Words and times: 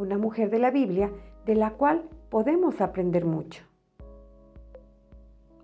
una 0.00 0.16
mujer 0.16 0.50
de 0.50 0.58
la 0.58 0.70
Biblia 0.70 1.10
de 1.44 1.54
la 1.54 1.72
cual 1.72 2.08
podemos 2.30 2.80
aprender 2.80 3.24
mucho. 3.24 3.62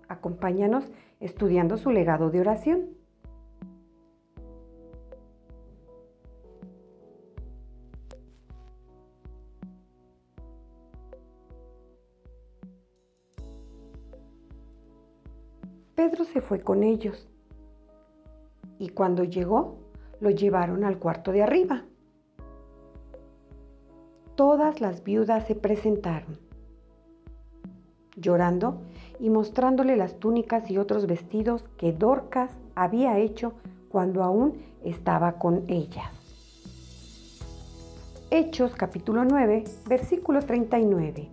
Acompáñanos 0.07 0.85
estudiando 1.19 1.77
su 1.77 1.89
legado 1.89 2.29
de 2.29 2.39
oración. 2.39 2.97
Pedro 15.95 16.25
se 16.25 16.41
fue 16.41 16.61
con 16.61 16.83
ellos 16.83 17.27
y 18.77 18.89
cuando 18.89 19.23
llegó 19.23 19.79
lo 20.19 20.29
llevaron 20.29 20.83
al 20.83 20.99
cuarto 20.99 21.31
de 21.31 21.41
arriba 21.41 21.85
todas 24.37 24.81
las 24.81 25.03
viudas 25.03 25.47
se 25.47 25.55
presentaron, 25.55 26.37
llorando 28.15 28.83
y 29.19 29.31
mostrándole 29.31 29.97
las 29.97 30.19
túnicas 30.19 30.69
y 30.69 30.77
otros 30.77 31.07
vestidos 31.07 31.63
que 31.77 31.91
Dorcas 31.91 32.51
había 32.75 33.17
hecho 33.17 33.53
cuando 33.89 34.23
aún 34.23 34.61
estaba 34.85 35.39
con 35.39 35.63
ellas. 35.67 36.13
Hechos 38.29 38.75
capítulo 38.75 39.25
9, 39.25 39.63
versículo 39.87 40.41
39. 40.41 41.29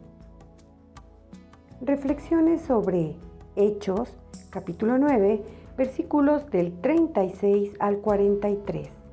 Reflexiones 1.83 2.63
sobre 2.63 3.17
Hechos 3.55 4.17
capítulo 4.49 4.97
9, 4.97 5.43
versículos 5.77 6.51
del 6.51 6.81
36 6.81 7.75
al 7.81 7.99
43. 7.99 9.04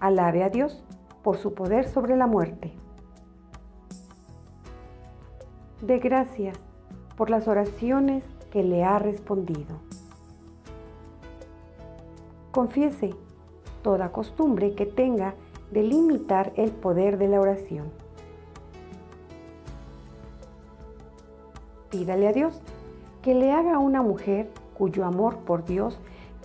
Alabe 0.00 0.42
a 0.42 0.48
Dios 0.48 0.82
por 1.22 1.36
su 1.36 1.52
poder 1.54 1.86
sobre 1.86 2.16
la 2.16 2.26
muerte. 2.26 2.72
De 5.82 5.98
gracias 5.98 6.58
por 7.16 7.28
las 7.28 7.46
oraciones 7.48 8.24
que 8.50 8.62
le 8.62 8.82
ha 8.82 8.98
respondido. 8.98 9.78
Confiese 12.50 13.10
toda 13.82 14.10
costumbre 14.10 14.74
que 14.74 14.86
tenga 14.86 15.34
de 15.70 15.82
limitar 15.82 16.52
el 16.56 16.70
poder 16.70 17.18
de 17.18 17.28
la 17.28 17.40
oración. 17.40 17.90
Pídale 21.90 22.28
a 22.28 22.32
Dios 22.32 22.60
que 23.22 23.34
le 23.34 23.52
haga 23.52 23.78
una 23.78 24.02
mujer 24.02 24.50
cuyo 24.76 25.04
amor 25.04 25.36
por 25.38 25.64
Dios 25.64 25.98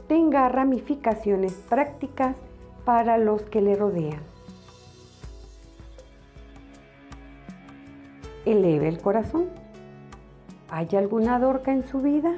tenga 0.07 0.49
ramificaciones 0.49 1.53
prácticas 1.53 2.35
para 2.85 3.17
los 3.17 3.41
que 3.41 3.61
le 3.61 3.75
rodean. 3.75 4.21
Eleve 8.45 8.87
el 8.87 9.01
corazón. 9.01 9.47
¿Hay 10.69 10.87
alguna 10.95 11.39
dorca 11.39 11.73
en 11.73 11.87
su 11.87 11.99
vida? 11.99 12.33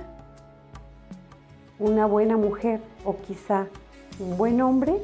¿Una 1.80 2.06
buena 2.06 2.38
mujer 2.38 2.80
o 3.03 3.18
quizá 3.18 3.68
un 4.19 4.38
buen 4.38 4.62
hombre? 4.62 4.96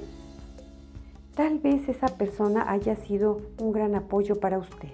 Tal 1.36 1.60
vez 1.60 1.90
esa 1.90 2.08
persona 2.08 2.72
haya 2.72 2.96
sido 2.96 3.42
un 3.60 3.74
gran 3.74 3.96
apoyo 3.96 4.40
para 4.40 4.60
usted. 4.60 4.90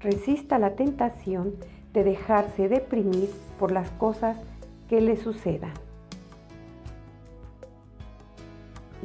Resista 0.00 0.58
la 0.58 0.74
tentación 0.74 1.54
de 1.92 2.02
dejarse 2.02 2.68
deprimir 2.68 3.30
por 3.58 3.72
las 3.72 3.90
cosas 3.92 4.36
que 4.88 5.00
le 5.00 5.16
sucedan. 5.16 5.85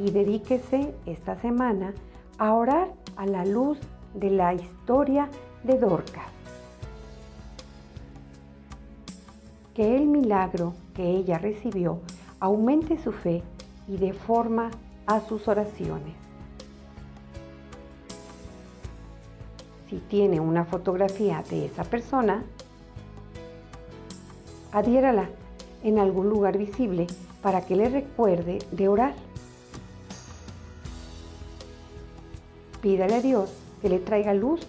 Y 0.03 0.09
dedíquese 0.09 0.95
esta 1.05 1.35
semana 1.35 1.93
a 2.39 2.53
orar 2.55 2.91
a 3.17 3.27
la 3.27 3.45
luz 3.45 3.77
de 4.15 4.31
la 4.31 4.53
historia 4.53 5.29
de 5.63 5.77
Dorcas. 5.77 6.25
Que 9.75 9.95
el 9.95 10.07
milagro 10.07 10.73
que 10.95 11.07
ella 11.07 11.37
recibió 11.37 11.99
aumente 12.39 12.97
su 12.97 13.11
fe 13.11 13.43
y 13.87 13.97
dé 13.97 14.13
forma 14.13 14.71
a 15.05 15.21
sus 15.21 15.47
oraciones. 15.47 16.15
Si 19.89 19.97
tiene 19.97 20.39
una 20.39 20.65
fotografía 20.65 21.43
de 21.49 21.65
esa 21.65 21.83
persona, 21.83 22.43
adhiérala 24.71 25.29
en 25.83 25.99
algún 25.99 26.29
lugar 26.29 26.57
visible 26.57 27.05
para 27.43 27.61
que 27.65 27.75
le 27.75 27.89
recuerde 27.89 28.59
de 28.71 28.87
orar. 28.87 29.13
Pídale 32.81 33.15
a 33.15 33.21
Dios 33.21 33.51
que 33.79 33.89
le 33.89 33.99
traiga 33.99 34.33
luz 34.33 34.61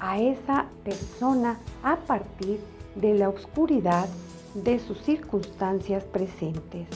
a 0.00 0.20
esa 0.20 0.66
persona 0.82 1.60
a 1.84 1.96
partir 1.96 2.60
de 2.96 3.14
la 3.14 3.28
oscuridad 3.28 4.08
de 4.54 4.80
sus 4.80 5.00
circunstancias 5.02 6.02
presentes. 6.02 6.88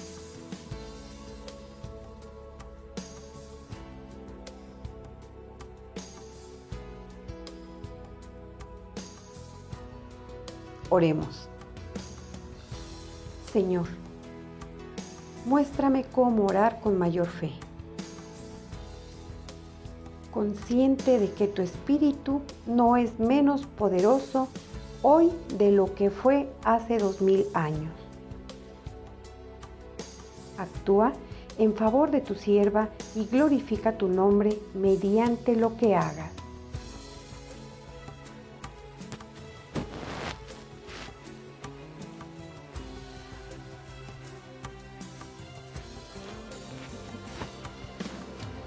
Oremos. 10.91 11.49
Señor, 13.53 13.87
muéstrame 15.45 16.05
cómo 16.13 16.47
orar 16.47 16.81
con 16.81 16.99
mayor 16.99 17.29
fe 17.29 17.53
consciente 20.37 21.19
de 21.19 21.31
que 21.31 21.49
tu 21.49 21.63
espíritu 21.63 22.43
no 22.67 22.99
es 22.99 23.19
menos 23.19 23.65
poderoso 23.65 24.49
hoy 25.01 25.33
de 25.57 25.73
lo 25.73 25.95
que 25.95 26.11
fue 26.11 26.47
hace 26.63 26.99
dos 26.99 27.23
mil 27.23 27.47
años. 27.55 27.91
Actúa 30.59 31.15
en 31.57 31.75
favor 31.75 32.11
de 32.11 32.21
tu 32.21 32.35
sierva 32.35 32.91
y 33.15 33.25
glorifica 33.25 33.97
tu 33.97 34.09
nombre 34.09 34.59
mediante 34.75 35.57
lo 35.57 35.75
que 35.79 35.95
hagas. 35.95 36.31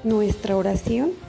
Nuestra 0.03 0.57
oración 0.57 1.28